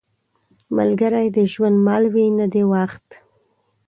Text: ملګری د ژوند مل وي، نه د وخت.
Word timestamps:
ملګری 0.77 1.27
د 1.35 1.37
ژوند 1.51 1.77
مل 1.87 2.03
وي، 2.13 2.27
نه 2.37 2.45
د 2.53 2.55
وخت. 2.71 3.07